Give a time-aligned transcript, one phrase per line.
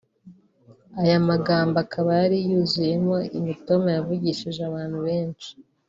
[1.01, 5.49] aya magambo akaba yari yuzuyemo imitoma yavugishije abantu benshi